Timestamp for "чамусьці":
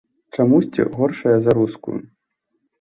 0.35-0.87